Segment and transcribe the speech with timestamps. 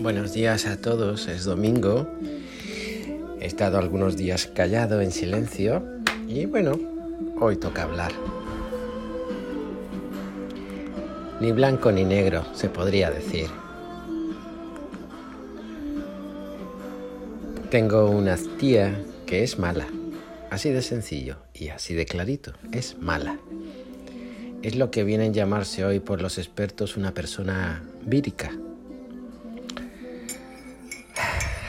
[0.00, 2.08] Buenos días a todos, es domingo.
[3.40, 5.82] He estado algunos días callado en silencio
[6.26, 6.72] y bueno,
[7.38, 8.12] hoy toca hablar.
[11.40, 13.61] Ni blanco ni negro, se podría decir.
[17.72, 19.86] Tengo una tía que es mala,
[20.50, 23.38] así de sencillo y así de clarito, es mala.
[24.60, 28.50] Es lo que viene a llamarse hoy por los expertos una persona vírica.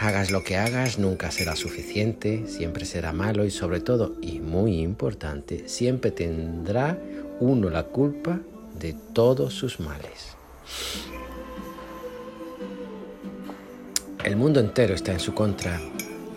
[0.02, 4.81] Hagas lo que hagas, nunca será suficiente, siempre será malo y sobre todo, y muy
[4.81, 6.99] importante, siempre tendrá
[7.40, 8.41] uno la culpa
[8.77, 10.35] de todos sus males.
[14.26, 15.81] El mundo entero está en su contra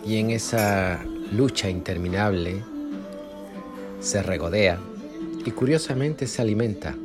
[0.07, 2.63] y en esa lucha interminable
[3.99, 4.79] se regodea
[5.45, 6.95] y curiosamente se alimenta.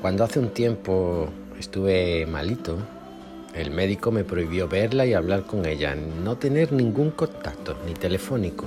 [0.00, 2.78] Cuando hace un tiempo estuve malito,
[3.54, 8.66] el médico me prohibió verla y hablar con ella, no tener ningún contacto, ni telefónico.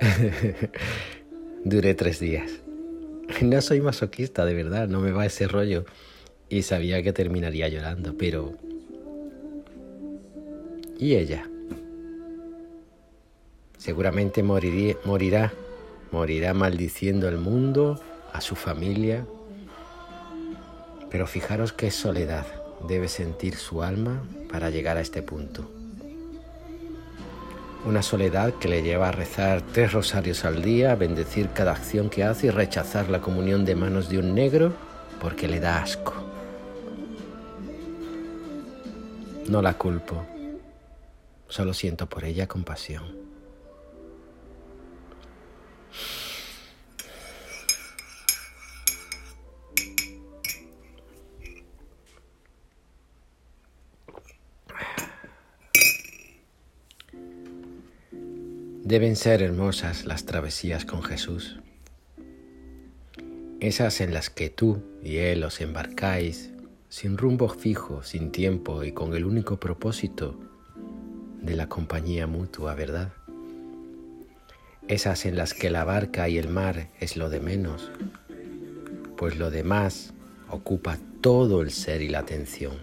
[1.64, 2.52] Duré tres días.
[3.42, 5.86] No soy masoquista, de verdad, no me va ese rollo
[6.48, 8.56] y sabía que terminaría llorando, pero...
[10.98, 11.48] ¿Y ella?
[13.78, 15.52] Seguramente morirá,
[16.12, 18.00] morirá maldiciendo al mundo,
[18.32, 19.26] a su familia.
[21.10, 22.46] Pero fijaros qué soledad
[22.88, 25.70] debe sentir su alma para llegar a este punto.
[27.84, 32.08] Una soledad que le lleva a rezar tres rosarios al día, a bendecir cada acción
[32.08, 34.72] que hace y rechazar la comunión de manos de un negro
[35.20, 36.14] porque le da asco.
[39.48, 40.24] No la culpo,
[41.48, 43.24] solo siento por ella compasión.
[58.84, 61.58] Deben ser hermosas las travesías con Jesús,
[63.60, 66.50] esas en las que tú y Él os embarcáis
[66.90, 70.38] sin rumbo fijo, sin tiempo y con el único propósito
[71.44, 73.12] de la compañía mutua, ¿verdad?
[74.88, 77.92] Esas en las que la barca y el mar es lo de menos,
[79.16, 80.12] pues lo demás
[80.48, 82.74] ocupa todo el ser y la atención.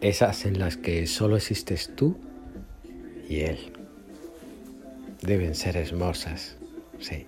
[0.00, 2.16] Esas en las que solo existes tú
[3.28, 3.72] y Él.
[5.22, 6.56] Deben ser hermosas,
[7.00, 7.26] sí.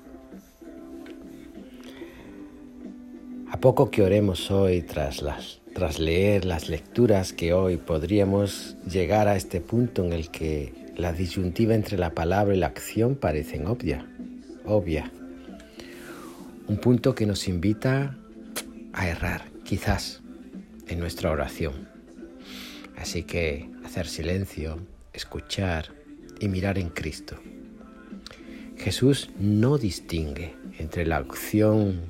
[3.61, 9.37] poco que oremos hoy tras, las, tras leer las lecturas que hoy podríamos llegar a
[9.37, 14.07] este punto en el que la disyuntiva entre la palabra y la acción parecen obvia,
[14.67, 15.11] obvia.
[16.69, 18.15] Un punto que nos invita
[18.93, 20.21] a errar, quizás,
[20.87, 21.89] en nuestra oración.
[22.99, 24.81] Así que hacer silencio,
[25.15, 25.95] escuchar
[26.41, 27.37] y mirar en Cristo.
[28.77, 32.03] Jesús no distingue entre la acción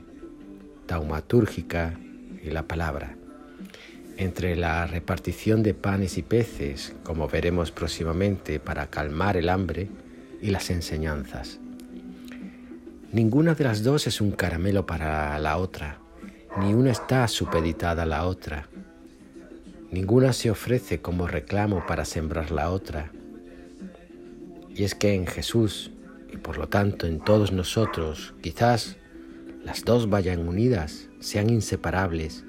[0.87, 2.01] taumatúrgica
[2.43, 3.17] y la palabra,
[4.21, 9.89] entre la repartición de panes y peces, como veremos próximamente, para calmar el hambre,
[10.43, 11.59] y las enseñanzas.
[13.13, 15.99] Ninguna de las dos es un caramelo para la otra,
[16.59, 18.69] ni una está supeditada a la otra.
[19.91, 23.11] Ninguna se ofrece como reclamo para sembrar la otra.
[24.69, 25.93] Y es que en Jesús,
[26.31, 28.97] y por lo tanto en todos nosotros, quizás
[29.65, 32.45] las dos vayan unidas, sean inseparables,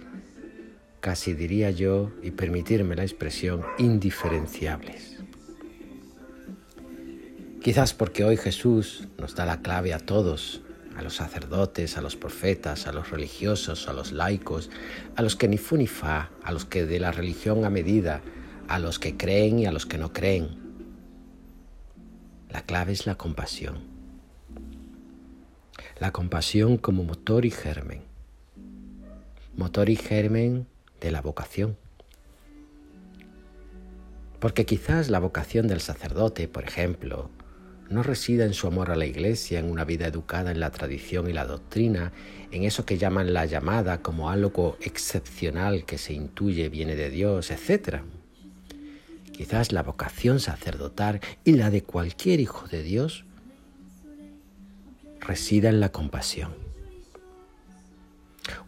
[1.01, 5.17] casi diría yo, y permitirme la expresión, indiferenciables.
[7.61, 10.61] Quizás porque hoy Jesús nos da la clave a todos,
[10.95, 14.69] a los sacerdotes, a los profetas, a los religiosos, a los laicos,
[15.15, 18.21] a los que ni fu ni fa, a los que de la religión a medida,
[18.67, 20.49] a los que creen y a los que no creen.
[22.49, 23.91] La clave es la compasión
[26.01, 28.01] la compasión como motor y germen,
[29.55, 30.65] motor y germen
[31.01, 31.77] de la vocación.
[34.39, 37.29] Porque quizás la vocación del sacerdote, por ejemplo,
[37.91, 41.29] no resida en su amor a la iglesia, en una vida educada en la tradición
[41.29, 42.13] y la doctrina,
[42.51, 47.51] en eso que llaman la llamada como algo excepcional que se intuye viene de Dios,
[47.51, 47.99] etc.
[49.33, 53.25] Quizás la vocación sacerdotal y la de cualquier hijo de Dios
[55.19, 56.60] resida en la compasión.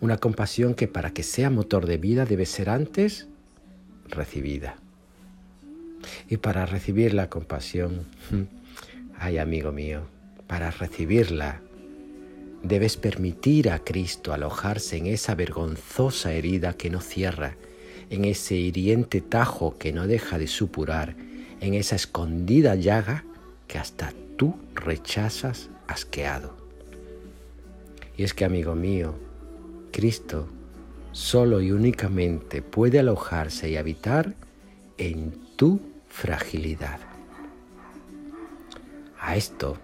[0.02, 3.28] Una compasión que para que sea motor de vida debe ser antes
[4.08, 4.76] recibida.
[6.30, 8.06] Y para recibir la compasión,
[9.18, 10.02] ay amigo mío,
[10.48, 11.62] para recibirla
[12.64, 17.58] debes permitir a Cristo alojarse en esa vergonzosa herida que no cierra,
[18.10, 21.16] en ese hiriente tajo que no deja de supurar,
[21.60, 23.26] en esa escondida llaga
[23.68, 26.56] que hasta tú rechazas asqueado.
[28.18, 29.16] Y es que, amigo mío,
[29.94, 30.50] Cristo
[31.14, 34.34] solo y únicamente puede alojarse y habitar
[34.98, 35.80] en tu
[36.10, 37.00] fragilidad.
[39.20, 39.78] A esto,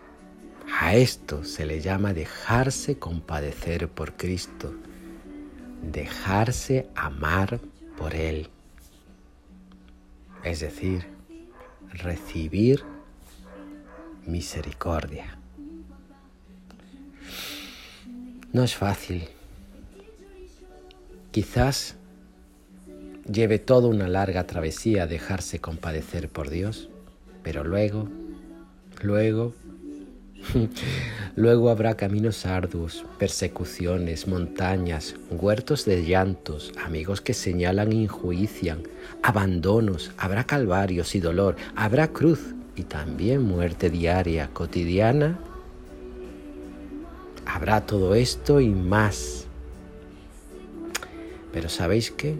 [0.82, 4.74] a esto se le llama dejarse compadecer por Cristo,
[5.82, 7.62] dejarse amar
[7.96, 8.50] por Él.
[10.44, 11.06] Es decir,
[11.94, 12.84] recibir
[14.26, 15.38] misericordia.
[18.52, 19.30] No es fácil.
[21.40, 21.96] Quizás
[23.32, 26.90] lleve toda una larga travesía dejarse compadecer por Dios,
[27.44, 28.10] pero luego,
[29.02, 29.54] luego,
[31.38, 38.84] luego habrá caminos arduos, persecuciones, montañas, huertos de llantos, amigos que señalan e enjuician,
[39.24, 45.40] abandonos, habrá calvarios y dolor, habrá cruz y también muerte diaria, cotidiana.
[47.46, 49.49] Habrá todo esto y más.
[51.60, 52.36] Pero ¿sabéis qué?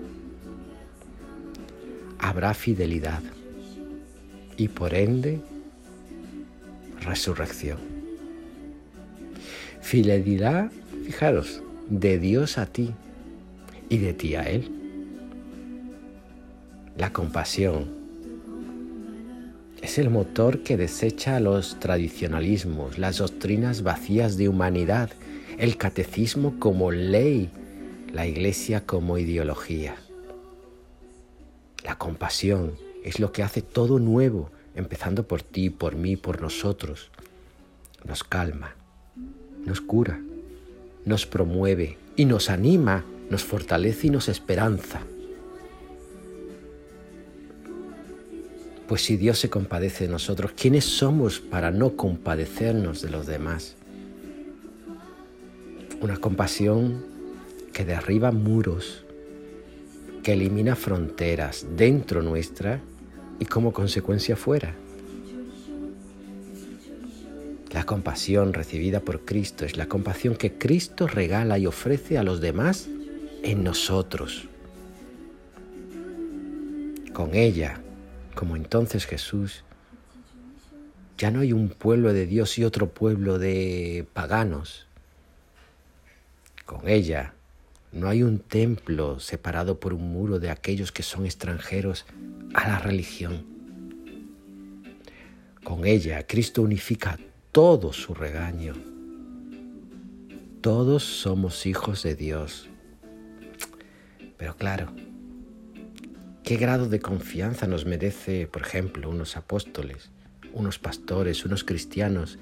[2.20, 3.22] Habrá fidelidad
[4.56, 5.42] y por ende
[7.02, 7.80] resurrección.
[9.82, 10.72] Fidelidad,
[11.04, 12.92] fijaros, de Dios a ti
[13.90, 14.72] y de ti a Él.
[16.98, 17.90] La compasión,
[19.82, 25.10] es el motor que desecha los tradicionalismos, las doctrinas vacías de humanidad,
[25.58, 27.50] el catecismo como ley,
[28.12, 29.96] la iglesia como ideología.
[31.84, 32.74] La compasión
[33.04, 37.12] es lo que hace todo nuevo, empezando por ti, por mí, por nosotros.
[38.04, 38.76] Nos calma,
[39.66, 40.20] nos cura,
[41.06, 45.02] nos promueve y nos anima, nos fortalece y nos esperanza.
[48.88, 53.76] Pues si Dios se compadece de nosotros, ¿quiénes somos para no compadecernos de los demás?
[56.02, 57.09] Una compasión
[57.74, 59.06] que derriba muros,
[60.24, 62.82] que elimina fronteras dentro nuestra
[63.40, 64.76] y como consecuencia fuera.
[67.72, 72.42] La compasión recibida por Cristo es la compasión que Cristo regala y ofrece a los
[72.42, 72.88] demás
[73.44, 74.48] en nosotros.
[77.14, 77.82] Con ella
[78.40, 79.66] como entonces Jesús,
[81.18, 84.88] ya no hay un pueblo de Dios y otro pueblo de paganos.
[86.66, 87.34] Con ella
[87.92, 92.06] no hay un templo separado por un muro de aquellos que son extranjeros
[92.54, 93.46] a la religión.
[95.64, 97.20] Con ella Cristo unifica
[97.52, 98.74] todo su regaño.
[100.62, 102.70] Todos somos hijos de Dios.
[104.38, 104.94] Pero claro,
[106.50, 110.10] ¿Qué grado de confianza nos merece, por ejemplo, unos apóstoles,
[110.52, 112.40] unos pastores, unos cristianos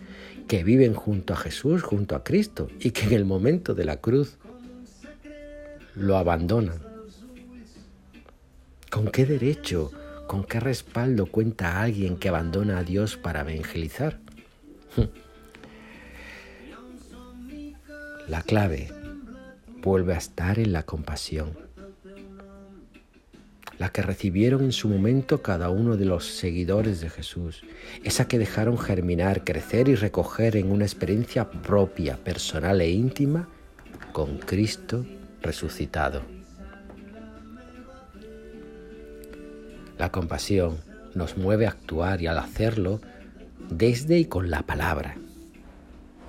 [0.47, 3.97] que viven junto a Jesús, junto a Cristo, y que en el momento de la
[3.97, 4.37] cruz
[5.97, 6.79] lo abandonan?
[8.89, 9.91] ¿Con qué derecho,
[10.27, 14.19] con qué respaldo cuenta alguien que abandona a Dios para evangelizar?
[18.27, 18.91] La clave
[19.81, 21.67] vuelve a estar en la compasión
[23.79, 27.63] la que recibieron en su momento cada uno de los seguidores de Jesús,
[28.03, 33.47] esa que dejaron germinar, crecer y recoger en una experiencia propia, personal e íntima
[34.13, 35.05] con Cristo
[35.47, 36.23] resucitado.
[39.97, 40.77] La compasión
[41.15, 42.99] nos mueve a actuar y al hacerlo
[43.69, 45.15] desde y con la palabra.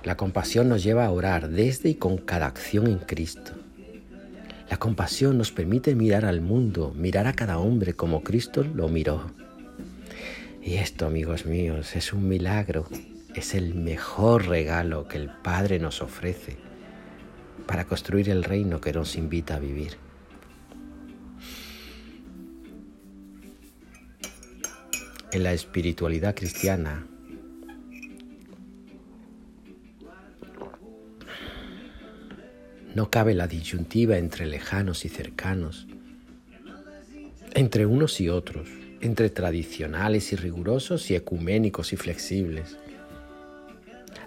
[0.05, 3.51] La compasión nos lleva a orar desde y con cada acción en Cristo.
[4.69, 9.31] La compasión nos permite mirar al mundo, mirar a cada hombre como Cristo lo miró.
[10.63, 12.87] Y esto, amigos míos, es un milagro,
[13.35, 16.68] es el mejor regalo que el Padre nos ofrece
[17.65, 19.97] para construir el reino que nos invita a vivir.
[25.31, 27.05] En la espiritualidad cristiana
[32.95, 35.87] No cabe la disyuntiva entre lejanos y cercanos,
[37.53, 38.67] entre unos y otros,
[38.99, 42.77] entre tradicionales y rigurosos y ecuménicos y flexibles.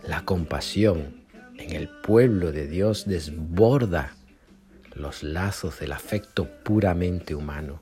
[0.06, 1.21] La compasión
[1.62, 4.14] en el pueblo de Dios desborda
[4.94, 7.80] los lazos del afecto puramente humano.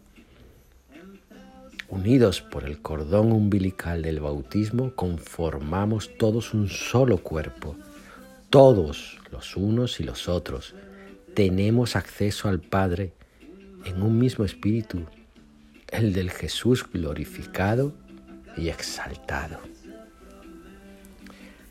[1.88, 7.75] Unidos por el cordón umbilical del bautismo, conformamos todos un solo cuerpo.
[8.50, 10.75] Todos, los unos y los otros,
[11.34, 13.12] tenemos acceso al Padre
[13.87, 15.06] en un mismo espíritu,
[15.88, 17.94] el del Jesús glorificado
[18.56, 19.58] y exaltado.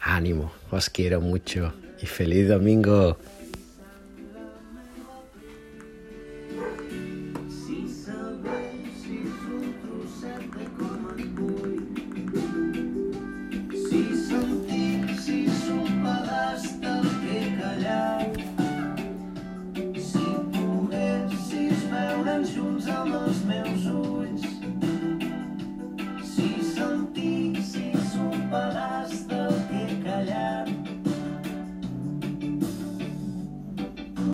[0.01, 3.17] Ánimo, os quiero mucho y feliz domingo.